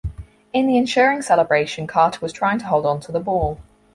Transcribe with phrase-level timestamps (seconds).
[0.51, 3.59] In the ensuing celebration Carter was trying to hold onto the ball.